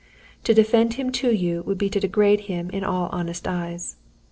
[0.45, 3.97] "To defend him to you would be to degrade him in all honest eyes.